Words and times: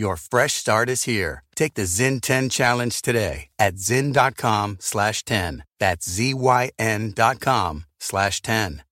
Your 0.00 0.16
fresh 0.16 0.54
start 0.54 0.88
is 0.88 1.02
here. 1.02 1.44
Take 1.54 1.74
the 1.74 1.82
Zyn 1.82 2.22
10 2.22 2.48
challenge 2.48 3.02
today 3.02 3.48
at 3.58 3.74
zyn.com 3.74 4.78
slash 4.80 5.26
10. 5.26 5.62
That's 5.78 6.08
Z-Y-N 6.08 7.12
dot 7.14 7.38
com 7.38 7.84
slash 7.98 8.40
10. 8.40 8.82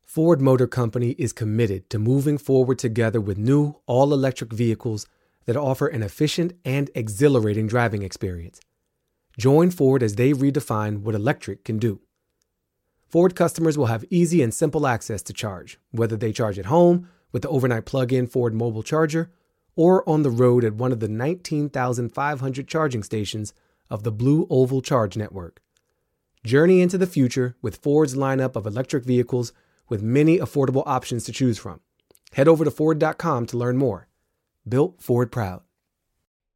Ford 0.00 0.40
Motor 0.40 0.66
Company 0.66 1.10
is 1.18 1.34
committed 1.34 1.90
to 1.90 1.98
moving 1.98 2.38
forward 2.38 2.78
together 2.78 3.20
with 3.20 3.36
new 3.36 3.74
all-electric 3.84 4.50
vehicles 4.50 5.06
that 5.44 5.58
offer 5.58 5.88
an 5.88 6.02
efficient 6.02 6.54
and 6.64 6.88
exhilarating 6.94 7.66
driving 7.66 8.02
experience. 8.02 8.62
Join 9.36 9.70
Ford 9.70 10.02
as 10.02 10.14
they 10.14 10.32
redefine 10.32 11.02
what 11.02 11.14
electric 11.16 11.66
can 11.66 11.78
do. 11.78 12.00
Ford 13.10 13.36
customers 13.36 13.76
will 13.76 13.92
have 13.92 14.06
easy 14.08 14.40
and 14.40 14.54
simple 14.54 14.86
access 14.86 15.20
to 15.24 15.34
charge, 15.34 15.78
whether 15.90 16.16
they 16.16 16.32
charge 16.32 16.58
at 16.58 16.64
home 16.64 17.10
with 17.30 17.42
the 17.42 17.50
overnight 17.50 17.84
plug-in 17.84 18.26
Ford 18.26 18.54
mobile 18.54 18.82
charger 18.82 19.30
or 19.78 20.06
on 20.08 20.24
the 20.24 20.30
road 20.30 20.64
at 20.64 20.74
one 20.74 20.90
of 20.90 20.98
the 20.98 21.06
19,500 21.06 22.66
charging 22.66 23.04
stations 23.04 23.54
of 23.88 24.02
the 24.02 24.10
Blue 24.10 24.44
Oval 24.50 24.82
Charge 24.82 25.16
Network. 25.16 25.62
Journey 26.44 26.80
into 26.80 26.98
the 26.98 27.06
future 27.06 27.54
with 27.62 27.76
Ford's 27.76 28.16
lineup 28.16 28.56
of 28.56 28.66
electric 28.66 29.04
vehicles 29.04 29.52
with 29.88 30.02
many 30.02 30.40
affordable 30.40 30.82
options 30.84 31.22
to 31.24 31.32
choose 31.32 31.58
from. 31.58 31.78
Head 32.32 32.48
over 32.48 32.64
to 32.64 32.72
Ford.com 32.72 33.46
to 33.46 33.56
learn 33.56 33.76
more. 33.76 34.08
Built 34.68 35.00
Ford 35.00 35.30
Proud. 35.30 35.62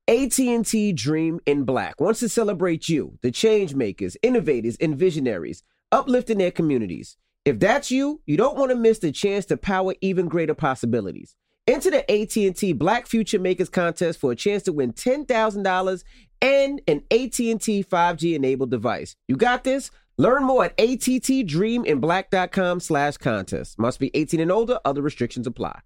AT&T 0.09 0.93
Dream 0.93 1.39
in 1.47 1.63
Black 1.63 2.01
wants 2.01 2.19
to 2.21 2.29
celebrate 2.29 2.89
you, 2.89 3.21
the 3.23 3.31
change 3.31 3.73
makers, 3.73 4.17
innovators, 4.25 4.77
and 4.81 4.97
visionaries, 4.97 5.63
uplifting 5.93 6.39
their 6.39 6.51
communities. 6.51 7.17
If 7.45 7.61
that's 7.61 7.93
you, 7.93 8.21
you 8.27 8.37
don't 8.37 8.59
want 8.59 8.73
to 8.73 8.77
miss 8.77 8.99
the 8.99 9.13
chance 9.13 9.47
to 9.47 9.57
power 9.57 9.95
even 10.01 10.27
greater 10.27 10.55
possibilities. 10.55 11.37
Enter 11.69 11.93
the 11.93 12.11
AT&T 12.11 12.73
Black 12.73 13.07
Future 13.07 13.39
Makers 13.39 13.69
contest 13.69 14.19
for 14.19 14.33
a 14.33 14.37
chance 14.37 14.65
to 14.65 14.73
win 14.73 14.93
$10,000 14.93 16.05
and 16.41 16.81
an 16.89 17.05
AT&T 17.11 17.85
5G 17.85 18.35
enabled 18.35 18.71
device. 18.71 19.15
You 19.29 19.37
got 19.37 19.63
this? 19.63 19.93
Learn 20.19 20.43
more 20.45 20.65
at 20.65 20.77
attdreaminblack.com 20.77 22.81
slash 22.81 23.17
contest. 23.17 23.79
Must 23.79 24.01
be 24.01 24.11
18 24.13 24.41
and 24.41 24.51
older. 24.51 24.81
Other 24.85 25.03
restrictions 25.03 25.47
apply. 25.47 25.79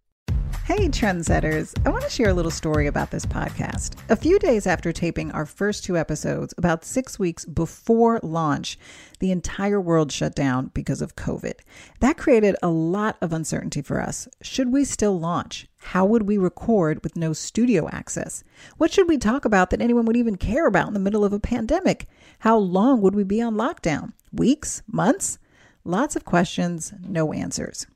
Hey, 0.66 0.88
trendsetters. 0.88 1.72
I 1.86 1.90
want 1.90 2.02
to 2.02 2.10
share 2.10 2.30
a 2.30 2.34
little 2.34 2.50
story 2.50 2.88
about 2.88 3.12
this 3.12 3.24
podcast. 3.24 3.94
A 4.08 4.16
few 4.16 4.36
days 4.40 4.66
after 4.66 4.90
taping 4.90 5.30
our 5.30 5.46
first 5.46 5.84
two 5.84 5.96
episodes, 5.96 6.52
about 6.58 6.84
six 6.84 7.20
weeks 7.20 7.44
before 7.44 8.18
launch, 8.24 8.76
the 9.20 9.30
entire 9.30 9.80
world 9.80 10.10
shut 10.10 10.34
down 10.34 10.72
because 10.74 11.00
of 11.00 11.14
COVID. 11.14 11.60
That 12.00 12.18
created 12.18 12.56
a 12.64 12.68
lot 12.68 13.16
of 13.20 13.32
uncertainty 13.32 13.80
for 13.80 14.00
us. 14.00 14.26
Should 14.42 14.72
we 14.72 14.84
still 14.84 15.16
launch? 15.20 15.68
How 15.78 16.04
would 16.04 16.24
we 16.24 16.36
record 16.36 17.00
with 17.04 17.14
no 17.14 17.32
studio 17.32 17.88
access? 17.90 18.42
What 18.76 18.90
should 18.90 19.06
we 19.06 19.18
talk 19.18 19.44
about 19.44 19.70
that 19.70 19.80
anyone 19.80 20.04
would 20.06 20.16
even 20.16 20.34
care 20.34 20.66
about 20.66 20.88
in 20.88 20.94
the 20.94 21.00
middle 21.00 21.24
of 21.24 21.32
a 21.32 21.38
pandemic? 21.38 22.08
How 22.40 22.56
long 22.56 23.00
would 23.02 23.14
we 23.14 23.22
be 23.22 23.40
on 23.40 23.54
lockdown? 23.54 24.14
Weeks? 24.32 24.82
Months? 24.90 25.38
Lots 25.84 26.16
of 26.16 26.24
questions, 26.24 26.92
no 27.00 27.32
answers. 27.32 27.86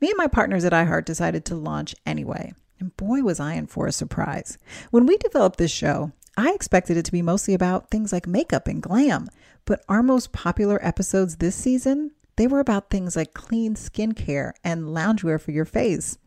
Me 0.00 0.08
and 0.08 0.16
my 0.16 0.26
partners 0.26 0.64
at 0.64 0.72
iHeart 0.72 1.04
decided 1.04 1.44
to 1.44 1.54
launch 1.54 1.94
anyway. 2.06 2.52
And 2.80 2.96
boy, 2.96 3.22
was 3.22 3.40
I 3.40 3.54
in 3.54 3.66
for 3.66 3.86
a 3.86 3.92
surprise. 3.92 4.58
When 4.90 5.06
we 5.06 5.16
developed 5.16 5.58
this 5.58 5.70
show, 5.70 6.12
I 6.36 6.52
expected 6.52 6.96
it 6.96 7.04
to 7.06 7.12
be 7.12 7.22
mostly 7.22 7.54
about 7.54 7.90
things 7.90 8.12
like 8.12 8.26
makeup 8.26 8.68
and 8.68 8.82
glam. 8.82 9.28
But 9.64 9.84
our 9.88 10.02
most 10.02 10.32
popular 10.32 10.78
episodes 10.86 11.36
this 11.36 11.56
season, 11.56 12.12
they 12.36 12.46
were 12.46 12.60
about 12.60 12.90
things 12.90 13.16
like 13.16 13.34
clean 13.34 13.74
skincare 13.74 14.52
and 14.62 14.84
loungewear 14.84 15.40
for 15.40 15.50
your 15.50 15.64
face. 15.64 16.18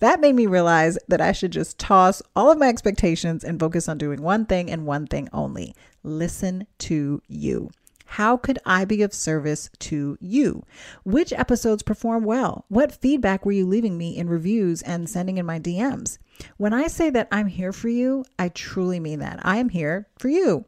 That 0.00 0.20
made 0.20 0.34
me 0.34 0.46
realize 0.46 0.98
that 1.08 1.22
I 1.22 1.32
should 1.32 1.50
just 1.50 1.78
toss 1.78 2.20
all 2.36 2.52
of 2.52 2.58
my 2.58 2.68
expectations 2.68 3.42
and 3.42 3.58
focus 3.58 3.88
on 3.88 3.96
doing 3.96 4.20
one 4.20 4.44
thing 4.44 4.70
and 4.70 4.84
one 4.84 5.06
thing 5.06 5.28
only 5.32 5.74
listen 6.02 6.66
to 6.80 7.22
you. 7.26 7.70
How 8.14 8.36
could 8.36 8.60
I 8.64 8.84
be 8.84 9.02
of 9.02 9.12
service 9.12 9.70
to 9.80 10.16
you? 10.20 10.64
Which 11.02 11.32
episodes 11.32 11.82
perform 11.82 12.22
well? 12.22 12.64
What 12.68 12.94
feedback 12.94 13.44
were 13.44 13.50
you 13.50 13.66
leaving 13.66 13.98
me 13.98 14.16
in 14.16 14.28
reviews 14.28 14.82
and 14.82 15.10
sending 15.10 15.36
in 15.36 15.44
my 15.44 15.58
DMs? 15.58 16.18
When 16.56 16.72
I 16.72 16.86
say 16.86 17.10
that 17.10 17.26
I'm 17.32 17.48
here 17.48 17.72
for 17.72 17.88
you, 17.88 18.24
I 18.38 18.50
truly 18.50 19.00
mean 19.00 19.18
that. 19.18 19.40
I 19.42 19.56
am 19.56 19.68
here 19.68 20.06
for 20.16 20.28
you. 20.28 20.64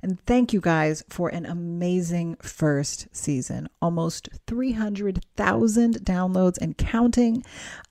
And 0.00 0.18
thank 0.24 0.54
you 0.54 0.62
guys 0.62 1.04
for 1.10 1.28
an 1.28 1.44
amazing 1.44 2.36
first 2.40 3.08
season. 3.12 3.68
Almost 3.82 4.30
300,000 4.46 5.96
downloads 6.06 6.56
and 6.58 6.78
counting. 6.78 7.44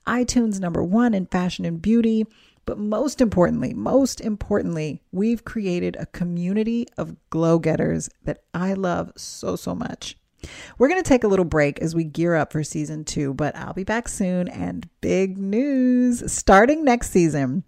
iTunes 0.08 0.58
number 0.58 0.82
one 0.82 1.14
in 1.14 1.26
fashion 1.26 1.64
and 1.64 1.80
beauty. 1.80 2.26
But 2.68 2.78
most 2.78 3.22
importantly, 3.22 3.72
most 3.72 4.20
importantly, 4.20 5.00
we've 5.10 5.42
created 5.42 5.96
a 5.96 6.04
community 6.04 6.86
of 6.98 7.16
glow 7.30 7.58
getters 7.58 8.10
that 8.24 8.42
I 8.52 8.74
love 8.74 9.10
so, 9.16 9.56
so 9.56 9.74
much. 9.74 10.18
We're 10.76 10.90
going 10.90 11.02
to 11.02 11.08
take 11.08 11.24
a 11.24 11.28
little 11.28 11.46
break 11.46 11.78
as 11.78 11.94
we 11.94 12.04
gear 12.04 12.34
up 12.34 12.52
for 12.52 12.62
season 12.62 13.06
two, 13.06 13.32
but 13.32 13.56
I'll 13.56 13.72
be 13.72 13.84
back 13.84 14.06
soon. 14.06 14.48
And 14.48 14.86
big 15.00 15.38
news 15.38 16.30
starting 16.30 16.84
next 16.84 17.10
season, 17.10 17.64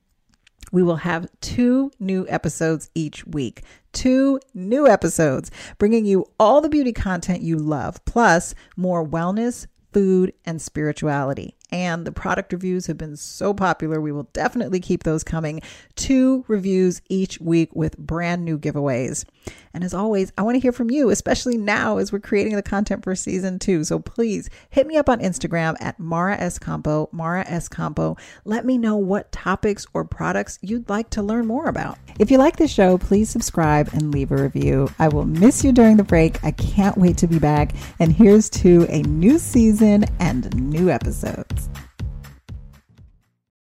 we 0.71 0.83
will 0.83 0.97
have 0.97 1.31
two 1.41 1.91
new 1.99 2.27
episodes 2.29 2.91
each 2.95 3.27
week. 3.27 3.63
Two 3.95 4.39
new 4.53 4.87
episodes, 4.87 5.51
bringing 5.79 6.05
you 6.05 6.27
all 6.39 6.61
the 6.61 6.69
beauty 6.69 6.93
content 6.93 7.41
you 7.41 7.57
love, 7.57 8.05
plus 8.05 8.55
more 8.77 9.03
wellness, 9.03 9.67
food, 9.95 10.35
and 10.45 10.61
spirituality 10.61 11.57
and 11.73 12.07
the 12.07 12.13
product 12.13 12.53
reviews 12.53 12.87
have 12.87 12.99
been 12.99 13.17
so 13.17 13.55
popular. 13.55 14.01
We 14.01 14.13
will 14.13 14.29
definitely 14.33 14.81
keep 14.81 15.03
those 15.03 15.25
coming. 15.25 15.61
Two 15.97 16.45
reviews 16.49 17.03
each 17.09 17.41
week 17.41 17.75
with 17.75 17.99
brand 17.99 18.45
new 18.45 18.59
giveaways. 18.59 19.25
And 19.73 19.85
as 19.85 19.95
always, 19.95 20.33
I 20.37 20.43
want 20.43 20.57
to 20.57 20.61
hear 20.61 20.73
from 20.73 20.91
you, 20.91 21.11
especially 21.11 21.57
now 21.57 21.99
as 21.99 22.11
we're 22.11 22.19
creating 22.19 22.57
the 22.57 22.63
content 22.63 23.05
for 23.05 23.15
season 23.15 23.59
two. 23.59 23.85
So 23.85 24.01
please 24.01 24.51
hit 24.71 24.87
me 24.87 24.97
up 24.97 25.09
on 25.09 25.21
Instagram 25.21 25.77
at 25.81 25.99
Mara 26.01 26.37
Schiavocampo, 26.37 27.13
Mara 27.13 27.45
Schiavocampo. 27.45 28.19
Let 28.45 28.65
me 28.65 28.79
know 28.79 28.97
what 28.97 29.31
topics 29.31 29.87
or 29.95 30.05
products 30.05 30.59
you'd 30.61 30.89
like 30.89 31.11
to 31.11 31.23
learn 31.23 31.47
more 31.47 31.69
about. 31.69 31.99
If 32.19 32.31
you 32.31 32.39
like 32.39 32.57
the 32.57 32.67
show, 32.67 32.99
please 32.99 33.31
subscribe 33.31 33.91
and 33.93 34.13
leave 34.13 34.33
a 34.33 34.43
review. 34.43 34.89
I 34.99 35.09
will 35.09 35.25
miss 35.25 35.63
you 35.63 35.73
during 35.73 35.97
the 35.97 36.05
break. 36.05 36.43
I 36.43 36.51
can't 36.51 36.99
wait 36.99 37.17
to 37.19 37.29
be 37.29 37.39
back. 37.39 37.73
And 38.01 38.13
here's 38.13 38.51
to 38.51 38.87
a 38.89 39.03
new 39.03 39.39
season 39.39 40.05
and 40.19 40.53
new 40.71 40.91
episodes. 40.91 41.60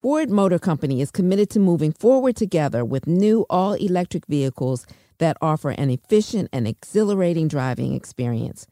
Ford 0.06 0.30
Motor 0.30 0.60
Company 0.60 1.00
is 1.00 1.10
committed 1.10 1.50
to 1.50 1.58
moving 1.58 1.90
forward 1.90 2.36
together 2.36 2.84
with 2.84 3.08
new 3.08 3.44
all 3.50 3.72
electric 3.72 4.24
vehicles 4.26 4.86
that 5.18 5.36
offer 5.42 5.70
an 5.70 5.90
efficient 5.90 6.48
and 6.52 6.68
exhilarating 6.68 7.48
driving 7.48 7.92
experience. 7.92 8.68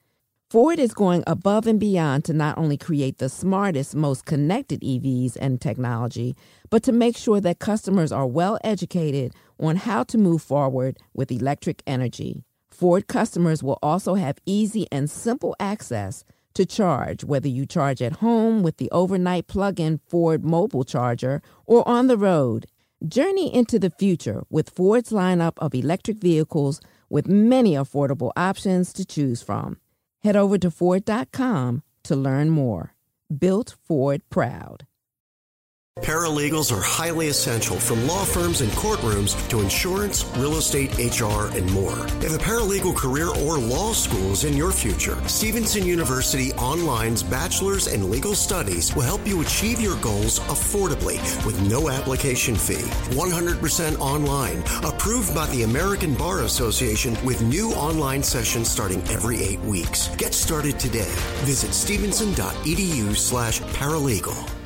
Ford 0.48 0.78
is 0.78 0.94
going 0.94 1.24
above 1.26 1.66
and 1.66 1.80
beyond 1.80 2.24
to 2.26 2.32
not 2.32 2.56
only 2.56 2.76
create 2.76 3.18
the 3.18 3.28
smartest, 3.28 3.96
most 3.96 4.24
connected 4.26 4.80
EVs 4.82 5.36
and 5.40 5.60
technology, 5.60 6.36
but 6.70 6.84
to 6.84 6.92
make 6.92 7.16
sure 7.16 7.40
that 7.40 7.58
customers 7.58 8.12
are 8.12 8.28
well 8.28 8.56
educated 8.62 9.34
on 9.58 9.74
how 9.74 10.04
to 10.04 10.16
move 10.16 10.40
forward 10.40 10.98
with 11.14 11.32
electric 11.32 11.82
energy. 11.84 12.44
Ford 12.70 13.08
customers 13.08 13.60
will 13.60 13.80
also 13.82 14.14
have 14.14 14.38
easy 14.46 14.86
and 14.92 15.10
simple 15.10 15.56
access 15.58 16.24
to 16.54 16.66
charge, 16.66 17.24
whether 17.24 17.48
you 17.48 17.66
charge 17.66 18.00
at 18.00 18.14
home 18.14 18.62
with 18.62 18.78
the 18.78 18.90
overnight 18.90 19.46
plug 19.46 19.78
in 19.78 19.98
Ford 19.98 20.44
mobile 20.44 20.84
charger 20.84 21.42
or 21.66 21.86
on 21.88 22.06
the 22.06 22.16
road. 22.16 22.66
Journey 23.06 23.54
into 23.54 23.78
the 23.78 23.90
future 23.90 24.44
with 24.48 24.70
Ford's 24.70 25.10
lineup 25.10 25.54
of 25.58 25.74
electric 25.74 26.18
vehicles 26.18 26.80
with 27.10 27.28
many 27.28 27.74
affordable 27.74 28.32
options 28.36 28.92
to 28.94 29.04
choose 29.04 29.42
from. 29.42 29.78
Head 30.22 30.36
over 30.36 30.56
to 30.58 30.70
Ford.com 30.70 31.82
to 32.04 32.16
learn 32.16 32.50
more. 32.50 32.94
Built 33.36 33.76
Ford 33.84 34.22
Proud. 34.30 34.86
Paralegals 36.02 36.76
are 36.76 36.82
highly 36.82 37.28
essential 37.28 37.78
from 37.78 38.04
law 38.08 38.24
firms 38.24 38.62
and 38.62 38.70
courtrooms 38.72 39.36
to 39.48 39.60
insurance, 39.60 40.24
real 40.36 40.56
estate, 40.56 40.90
HR, 40.98 41.46
and 41.56 41.70
more. 41.72 41.96
If 42.20 42.34
a 42.34 42.38
paralegal 42.38 42.96
career 42.96 43.28
or 43.28 43.58
law 43.58 43.92
school 43.92 44.32
is 44.32 44.42
in 44.42 44.56
your 44.56 44.72
future, 44.72 45.16
Stevenson 45.28 45.86
University 45.86 46.52
Online's 46.54 47.22
Bachelor's 47.22 47.86
in 47.86 48.10
Legal 48.10 48.34
Studies 48.34 48.92
will 48.96 49.04
help 49.04 49.24
you 49.24 49.40
achieve 49.40 49.80
your 49.80 49.96
goals 50.00 50.40
affordably 50.40 51.16
with 51.46 51.62
no 51.70 51.88
application 51.88 52.56
fee. 52.56 52.90
100% 53.14 53.96
online, 54.00 54.64
approved 54.82 55.32
by 55.32 55.46
the 55.46 55.62
American 55.62 56.14
Bar 56.14 56.40
Association 56.40 57.16
with 57.24 57.40
new 57.40 57.70
online 57.74 58.24
sessions 58.24 58.68
starting 58.68 59.00
every 59.10 59.40
eight 59.40 59.60
weeks. 59.60 60.08
Get 60.16 60.34
started 60.34 60.80
today. 60.80 61.12
Visit 61.44 61.72
stevenson.edu 61.72 63.16
slash 63.16 63.60
paralegal. 63.60 64.63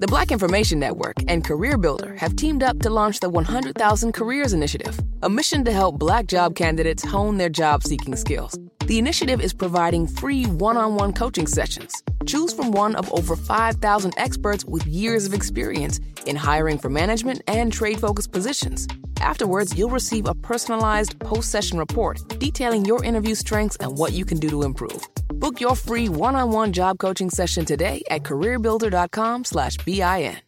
The 0.00 0.08
Black 0.08 0.32
Information 0.32 0.80
Network 0.80 1.14
and 1.28 1.44
CareerBuilder 1.44 2.18
have 2.18 2.34
teamed 2.34 2.64
up 2.64 2.80
to 2.80 2.90
launch 2.90 3.20
the 3.20 3.30
100,000 3.30 4.10
Careers 4.12 4.52
Initiative, 4.52 4.98
a 5.22 5.30
mission 5.30 5.64
to 5.64 5.70
help 5.70 6.00
black 6.00 6.26
job 6.26 6.56
candidates 6.56 7.04
hone 7.04 7.36
their 7.36 7.48
job 7.48 7.84
seeking 7.84 8.16
skills. 8.16 8.58
The 8.86 8.98
initiative 8.98 9.40
is 9.40 9.54
providing 9.54 10.08
free 10.08 10.46
one 10.46 10.76
on 10.76 10.96
one 10.96 11.12
coaching 11.12 11.46
sessions. 11.46 12.02
Choose 12.26 12.52
from 12.52 12.72
one 12.72 12.96
of 12.96 13.08
over 13.12 13.36
5,000 13.36 14.14
experts 14.16 14.64
with 14.64 14.84
years 14.84 15.26
of 15.26 15.32
experience 15.32 16.00
in 16.26 16.34
hiring 16.34 16.78
for 16.78 16.88
management 16.88 17.42
and 17.46 17.72
trade 17.72 18.00
focused 18.00 18.32
positions. 18.32 18.88
Afterwards, 19.20 19.78
you'll 19.78 19.90
receive 19.90 20.26
a 20.26 20.34
personalized 20.34 21.16
post 21.20 21.52
session 21.52 21.78
report 21.78 22.18
detailing 22.40 22.84
your 22.84 23.04
interview 23.04 23.36
strengths 23.36 23.76
and 23.76 23.96
what 23.96 24.12
you 24.12 24.24
can 24.24 24.38
do 24.38 24.50
to 24.50 24.64
improve. 24.64 25.06
Book 25.40 25.60
your 25.60 25.74
free 25.74 26.08
one 26.08 26.36
on 26.36 26.52
one 26.52 26.72
job 26.72 26.98
coaching 26.98 27.30
session 27.30 27.64
today 27.64 28.02
at 28.08 28.22
careerbuilder.com 28.22 29.44
slash 29.44 29.76
BIN. 29.78 30.44